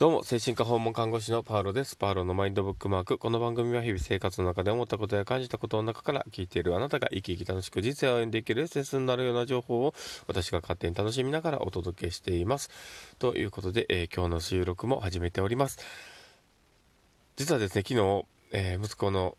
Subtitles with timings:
[0.00, 1.94] どうも、精神科訪問看護師のパーロです。
[1.94, 3.18] パーロのマインドブックマーク。
[3.18, 9.92] この番組は日々生活の中で思ったことや感じたことの中から聞いているあなたが生き生き楽しく人生を歩んでいけるエッセンスになるような情報を
[10.26, 12.70] 私が勝手に楽しみながらお届けしています。
[13.18, 15.78] ということで、えー、今日の収録も始めております。
[17.36, 19.36] 実はですね、昨日、えー、息子の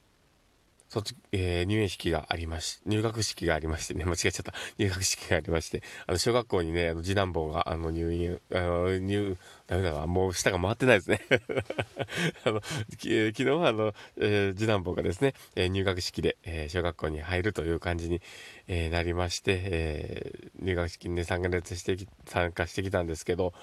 [0.92, 4.54] 卒、えー、入園式がありまし、入学式がありましてね、 間違えちゃった。
[4.78, 11.22] 入学式がありまして、あの、小学校にね、あの、次男坊が、あの、入院、あの、入、ダメだわ、もう舌が回ってないですね。
[12.44, 18.22] あの、昨日はあの、えー、次男坊がですね、えー、入学式で、えー、小学校に入るという感じに、
[18.68, 23.54] えー、なりまして、えー、入学式にね、参加してき、参加してきたんですけど、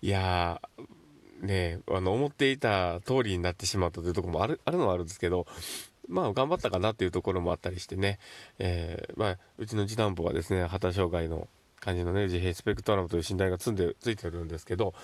[0.00, 5.46] いやー、ね、あの、思っていた通りになってしまったというところもある、あるのはあるんですけど、
[6.08, 8.18] まあ頑張ったかなっていうところもあったりしてね、
[8.58, 11.48] えー、まあうちの次男坊はですね、旗障害の
[11.80, 14.94] 感じのね、自閉スペクトラムという診断がつんで、ついてるんですけど、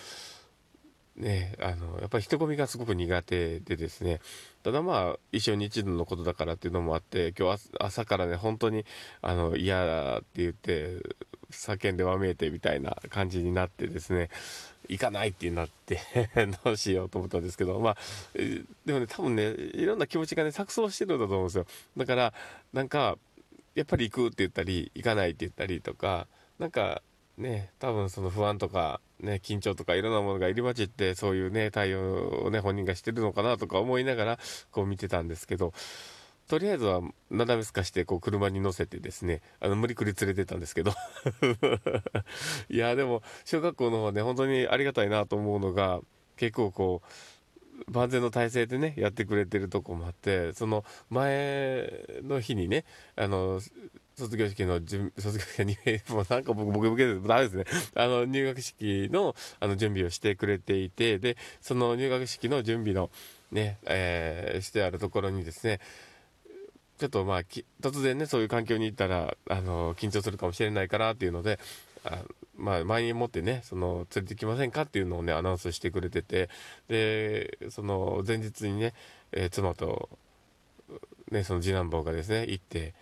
[1.19, 4.21] ね、あの、やっぱり人混みがすごく苦手でですね、
[4.63, 8.85] ただまあ、一生に一度のことだからっていうのもあって、今日朝からね、本当に、
[9.21, 11.03] あの、嫌だって言って、
[11.51, 14.29] 叫んでわめいてみたいな感じになってですね、
[14.89, 16.01] 行かないってなって
[16.65, 17.97] どうしようと思ったんですけど、まあ、
[18.87, 21.67] でもね、多分ね、いろんな気持ちがね、錯綜してるんだと思うんですよ。
[21.97, 22.33] だから、
[22.73, 23.19] なんか、
[23.75, 26.27] やっぱり行くって言ったり、行かないって言ったりとか、
[26.59, 27.03] なんか、
[27.37, 34.39] ね、多分その不安とか、ね、緊張とかいろんなものが入り混じって、そういうね、対応をね、本人がしてるのかなとか思いながら、
[34.71, 35.73] こう見てたんですけど、
[36.49, 40.93] とりあえずは、なだめすかして、こう、車に乗せてですね、あの、無理くり連れてたんですけど。
[42.71, 46.01] いや、でも、小学校の方ね、本当にありがたいなと思うのが、
[46.37, 47.03] 結構こ
[47.87, 53.61] う、万全の体制でね、やってくれてるとこもあって、その前の日にね、あの、
[54.19, 55.77] 卒業式の準、卒業式に、
[56.09, 57.65] もうなんか僕、僕、僕、ダメですね。
[57.95, 63.11] あの、入学式の、あの、準備をしてくれていて、で、その入学式の準備の、
[63.53, 65.81] ね、えー、してあるところにですね、
[66.99, 67.41] ちょっとまあ、
[67.81, 71.61] 突然ね、そういう環境に行ったら、あの、緊張するかもしれないからっていうので、
[72.05, 72.25] あ
[72.57, 76.51] まあ、前にもってね、その、連れてきませんかっていうのをね、アナウンスしてくれてて、
[76.89, 78.95] で、その、前日にね、
[79.31, 80.09] えー、妻と、
[81.31, 82.95] ね、その次男坊がですね、行って、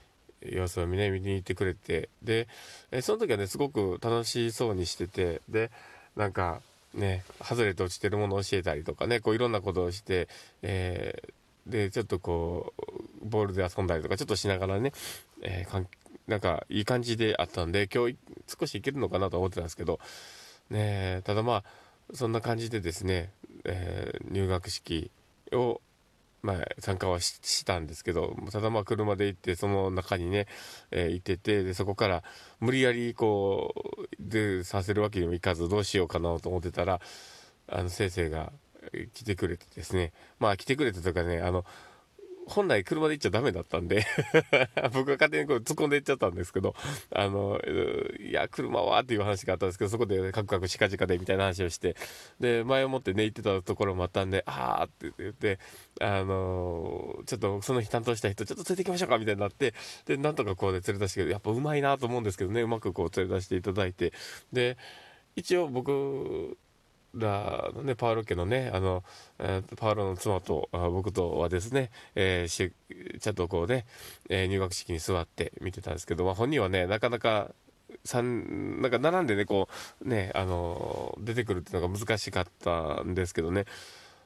[0.42, 2.48] 様子を見,、ね、見に行ってくれて、で、
[2.90, 5.70] え、その時はね、すごく楽しそうにしてて、で、
[6.16, 6.60] なんか、
[6.94, 10.28] ね、外れて落ちてるものを教えたりとかね、こういろんなことをして、
[10.62, 14.92] えー、で、ちょっとこう、ボールで遊んだりとかちょっとしながらね、
[15.42, 15.86] えー、
[16.26, 18.16] なんかいい感じであったんで、今日
[18.46, 20.00] 少しいけるのかなと思ってたんですけど、
[20.70, 21.64] ねただまあ、
[22.14, 23.30] そんな感じでですね、
[23.64, 25.10] えー、入学式
[25.52, 25.80] を、
[26.46, 30.46] まあ、参加はしたんですけど、ただまあ車で行って、その中にね、
[30.92, 32.22] えー、行ってて、で、そこから
[32.60, 37.00] 無理やりこう、で、させるわけにもいかず、どうしようかなと思ってたら、
[37.66, 38.52] あの、先生が
[39.12, 41.64] 来てくれてですね、まあ来てくれてとかね、あの、
[42.46, 44.06] 本来車で行っちゃダメだったんで
[44.94, 46.74] 僕が勝手にこう突っ込んで行っちゃったんですけど、
[47.12, 47.60] あの、
[48.20, 49.00] いや、車は？
[49.02, 51.96] っていう話があったんですけど、そこでカクカクしかじかでみたいな話をして、
[52.40, 55.58] で、前をもってね、行ってたところもあったんで、あーって言って、
[56.00, 59.74] あの、ちょっとその日担当した人、ちょっと連れて行きましょうかみたいになって、
[60.06, 64.12] で、なんとかこうで連れ出して、やっぱうまいなと思うんですけどね、うまくこう連れ出していただいて、
[64.52, 64.76] で、
[65.34, 66.56] 一応僕
[67.16, 69.04] らのね、パウロ家のね、あの、
[69.38, 72.72] えー、パウロの妻と僕とはですね、えー、し
[73.20, 73.86] ちゃんとこうね、
[74.28, 77.50] えー、入学式に座って見てたんですけど、まあ、本人はね、なかなか、
[78.20, 79.68] んなんか並んでね、こ
[80.04, 83.64] う、ね、あの、出てくるっていうのが難しかったんですけどね、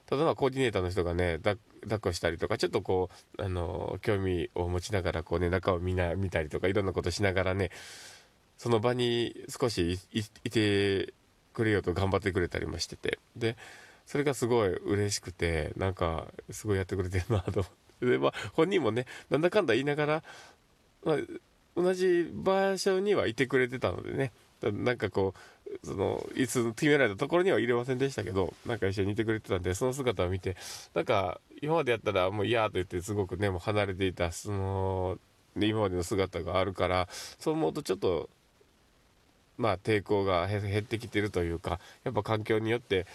[0.06, 1.56] ただまあコーディネーターの人がね、抱
[1.96, 7.70] っこしたりとか、ちょっとこう、あの、興味を持ちながら、こうね、中を見な、見たりとか、いろんなことしながらね、
[8.58, 11.14] その場に少しいて
[11.52, 13.18] くれよと頑張ってくれたりもしてて。
[13.36, 13.56] で、
[14.06, 18.06] それがすごい嬉しくて、なんか、すごいやってくれてるなと思って。
[18.06, 20.22] で、まあ、本人もね、なんだかんだ言いながら、
[21.04, 21.16] まあ、
[21.76, 30.56] 同じ場所にはいてくれてたのでね、なんかこう、その、いつ決められたところには入れませんでしたけど、なんか一緒にいてくれてたんで、その姿を見て、
[30.94, 35.18] なんか、今までやったらもう嫌と言ってすごくね、もう離れていた、その、
[35.56, 37.08] 今までの姿があるから、
[37.38, 38.28] そう思うとちょっと、
[39.60, 43.06] まあ、抵抗が減ってきてるというか、やっぱ環境によって、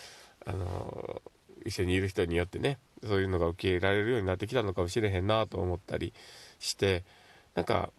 [0.45, 1.23] あの
[1.65, 6.13] 一緒にいる人によってね、そういうのが受け入れられるようになってきたのかもしれへんなと思ったり
[6.59, 7.03] して、
[7.55, 7.89] なんか、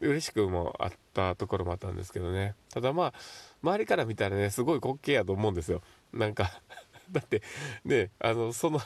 [0.00, 2.54] 嬉しくもあったところもあったんですけどね。
[2.74, 3.14] ただまあ、
[3.62, 5.80] 周りから見たらね、すごい滑稽やと思うんですよ。
[6.12, 6.60] なんか
[7.10, 7.40] だって、
[7.86, 8.80] ね、あの、その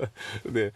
[0.50, 0.72] ね、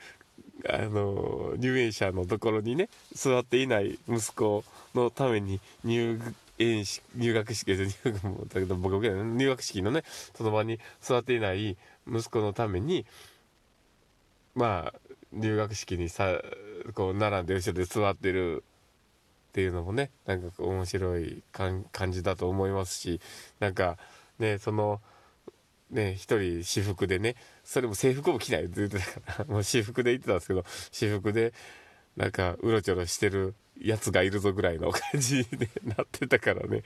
[0.69, 4.65] あの、入園者のところにね、座っていない息子
[4.95, 6.21] のために入
[6.59, 6.85] 園
[7.17, 10.03] 入学式入学もだけど僕入学式のね
[10.35, 11.77] その場に座っていない
[12.09, 13.07] 息子のために
[14.55, 14.95] まあ
[15.33, 16.41] 入学式にさ
[16.95, 18.65] こう並んで後ろで座ってる
[19.51, 23.21] っていうのもねなんか面白い感じだと思いますし
[23.59, 23.97] なんか
[24.39, 25.01] ねその
[25.91, 31.53] ね一人私服でねそれも制服も着ないって言ってたからもう私服で言ってたんですけど私服で
[32.17, 35.45] なんかうろちょろしてるやつがいるぞぐらいの感じに
[35.85, 36.83] なってたからね。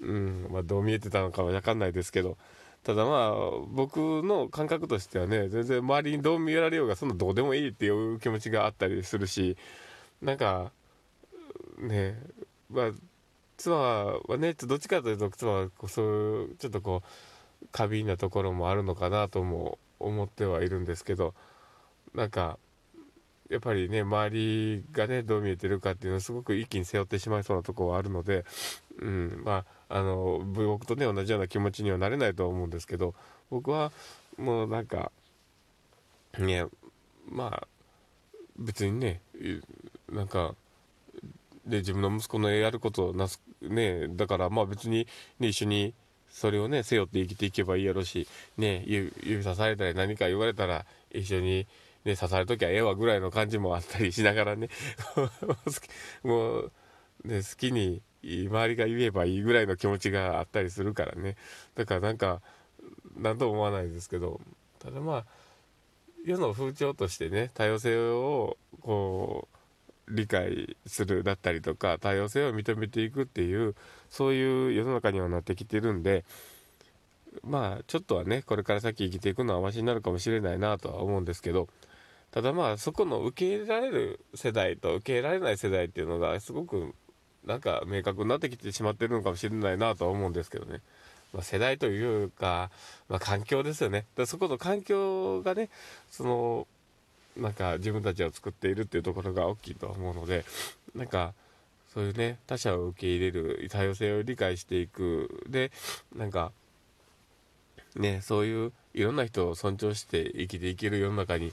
[0.00, 2.36] うんまあどう見えてたのかは分かんないですけど。
[2.84, 3.34] ただまあ
[3.68, 9.56] 僕の感覚としてはね全然周りにどう見えられようがそんなどうでもいいっていう気持ちがあったりするし
[10.20, 10.70] なんか
[11.78, 12.18] ね
[12.70, 12.90] まあ
[13.56, 17.02] 妻はねどっちかというと妻はそういうちょっとこ
[17.62, 21.32] う過敏なところもあるのかなとも思ってはいるんですけど
[22.14, 22.58] なんか
[23.50, 28.44] やっぱりね周りがねどう見えてるかっていうのをすごく一気に背負ってしまいそうなところはあるので、
[28.98, 33.14] うん、まああの僕とね同じような気持ちにはなれないと思うんですけど
[33.50, 33.92] 僕は
[34.38, 35.12] もうなんか
[36.38, 36.64] ね
[37.28, 37.68] まあ
[38.58, 39.20] 別にね
[40.10, 40.54] なんか
[41.66, 45.06] で自分の息子のやることをなすねだからまあ別に、
[45.38, 45.94] ね、一緒に
[46.30, 48.26] それをね背負って生きていけばいいやろうし
[48.56, 51.66] ね指さされたり何か言われたら一緒に
[52.04, 54.68] ね、刺されときゃええわぐらいの感じもあったりしながらね。
[56.22, 56.72] もう、
[57.24, 61.36] ね、好きに周りが言えばいいぐらいの気持ちがあったりするからね。
[61.74, 62.42] だからなんか
[63.16, 64.40] 何とも思わないですけど。
[64.84, 65.24] ただまあ
[66.24, 69.48] 世の風潮としてね多様性をこ
[70.08, 73.74] う理解するだったりとか多様性を認めていくっていう
[74.10, 76.24] そういう世の中にはなってきてるんで
[77.42, 81.68] まあちょっとはねこれから先生きていくのはマシになるかもしれないなとは思うんですけど
[82.34, 86.92] ただまあそこの受け入れられる世代と受け入れられない世代っていうのがすごく
[87.46, 90.80] なんか明確になってきてしまってるのかもしれないなとは思うんですけどね、
[91.32, 92.70] まあ、世代というか、
[93.08, 94.06] まあ、環境ですよね。
[94.16, 95.68] だそこの環境がね
[96.10, 96.66] その
[97.36, 100.44] なんか自分たちを作っているっていうところが大きいと思うので
[100.96, 101.34] なんか
[101.92, 105.44] そういうね他者を受け入れる多様性を理解していく。
[105.48, 105.70] で
[106.16, 106.50] なんか
[107.94, 111.52] ねそういういろんな人を尊重して生きていける世の中に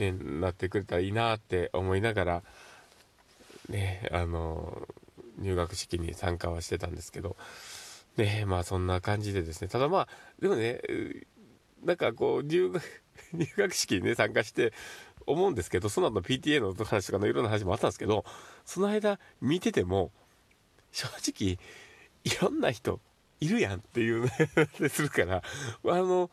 [0.00, 2.42] ね、なってくれたらいいなって思いながら、
[3.68, 4.88] ね、あの、
[5.38, 7.36] 入学式に参加はしてたんですけど、
[8.16, 10.08] ね、まあそんな感じでですね、ただまあ、
[10.40, 10.80] でもね、
[11.84, 12.82] なんかこう、入学、
[13.32, 14.72] 入学式にね、参加して、
[15.26, 18.24] 思うんですけど、その後 PTA の話とかのいろんな話もあったんですけど、
[18.64, 20.10] その間見てても、
[20.92, 21.58] 正直、
[22.24, 23.00] いろんな人
[23.40, 24.30] いるやんっていうね
[24.88, 25.42] するから、あ
[25.84, 26.30] の、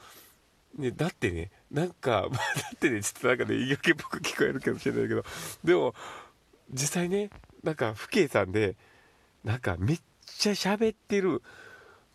[0.78, 2.44] ね、だってね、なんか、 ま、だ
[2.76, 5.24] ってね、ちょっとなんかね、言い訳っぽく聞こえるかもしれないけど、
[5.64, 5.96] でも、
[6.72, 7.30] 実際ね、
[7.64, 8.76] なんか、父兄さんで、
[9.44, 11.42] なんか、めっちゃ喋ってる、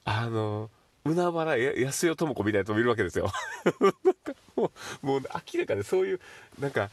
[0.05, 0.71] あの、
[1.05, 3.33] 海原安代智子みたいな人もいるわけですよ。
[3.81, 4.73] なんかも
[5.03, 5.21] う、もう
[5.55, 6.21] 明らかにそういう、
[6.61, 6.91] なんか、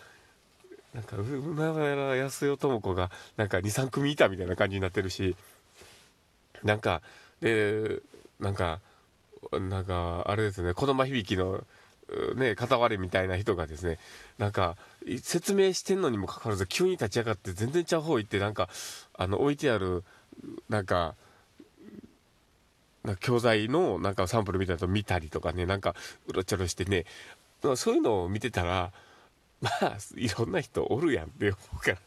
[0.94, 5.36] なんか、海原安代智子が、なんか2、3組いたみたいな感じになってるし、
[6.64, 7.04] なんか、
[7.42, 8.02] で、
[8.40, 8.82] なんか、
[9.52, 11.64] なんか、あれですね、子供響きの、
[12.36, 14.00] ね、片割れみたいな人がですね、
[14.38, 14.78] なんか、
[15.22, 18.70] 説明してんのにもかかわらず、急に立ち上がって全然ちゃう方行って、なんか、
[19.14, 20.04] あの、置いてある、
[20.70, 21.16] なんか、
[23.04, 25.96] な教材のなんかサンプルみたいなの見たりとかね、なんか、
[26.28, 27.06] うろちょろしてね、
[27.76, 28.92] そういうのを見てたら、
[29.62, 32.02] まあ、いろんな人おるやんって思うからね。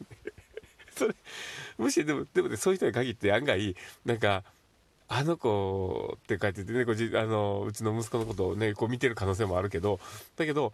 [0.95, 1.15] それ、
[1.77, 3.75] むしろでも、でもね、そういう人に限って案外、
[4.05, 4.43] なんか、
[5.07, 9.99] あの子って書いててねこじあのうちの息子のことをねこう見てる可能性もあるけど
[10.37, 10.73] だけど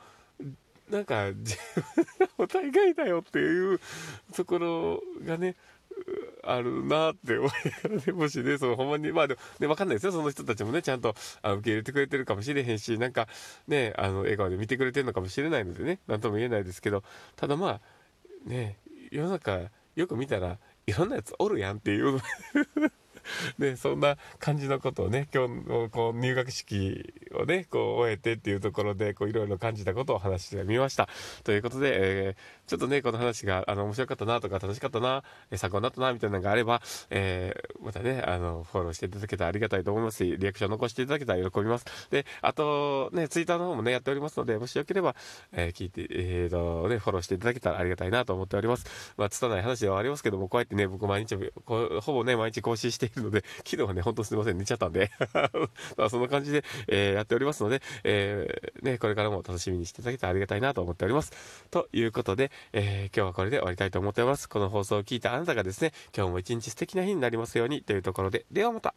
[0.90, 1.58] なんか自
[1.98, 3.80] 分がお互いだよっていう
[4.36, 5.56] ところがね
[6.44, 7.52] あるなって思い
[7.84, 13.28] ながらね、もしね、そのほんまに、まあでも、ね、わかんないですよ、その人たちもね、ちゃんとあ受け入れてくれてるかもしれへんし、なんか
[13.68, 17.04] ね、あの、笑顔で見てくれてるのかもしれないのでね、なんとも言えないですけど、
[17.36, 17.82] ただま
[18.48, 18.78] あ、ね、
[19.12, 19.60] 世の中
[19.96, 20.58] よく見たら、
[20.88, 22.20] いろんなやつおるやんっていう
[23.58, 31.08] で、そんな感じのことをね、今日のこう入学式をね、こう終えてっていうところで、こういろいろ感じたことを話してみました。
[31.44, 41.86] ということで、えー、ちょっとね、この話が、あの、面白かったなとか楽しかったな、え参考になったな、みたいなのがあれば、えー、またね、あの、フォローしていただけたらありがたいと思いますし、リアクション残していただけたら喜びます。
[42.10, 45.16] で、あと、ね、ツイッターの方もね、やっておりますので、もしよければ、
[45.52, 48.86] えー、聞いて、えーと、ね、フォローしていただけたらありがたいなと思っております。
[49.18, 55.12] まあ、拙い話ではありますけども、こうやってね、僕毎日、ほぼね、毎日更新しているので、 昨日はね、ほんとすいません、寝ちゃったんで
[56.10, 61.32] そんな感じで、えー、やってっておりますので、えー、ね、これからも楽しみにしていただけたらありがたいなと思っております。
[61.70, 64.50] ということで、えー、今日はこれで終わりたいと思っております。
[64.50, 68.96] この放送を聞いたあなたがですね、今日も一日素敵な日になりますようにというところで、ではまた。